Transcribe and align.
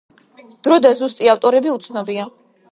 დრო 0.67 0.77
და 0.87 0.93
ზუსტი 1.03 1.31
ავტორები 1.35 1.77
უცნობია. 1.77 2.29